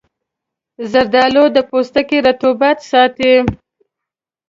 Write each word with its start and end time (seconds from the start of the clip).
زردآلو 0.91 1.43
د 1.55 1.57
پوستکي 1.69 2.17
رطوبت 2.27 2.77
ساتي. 2.91 3.33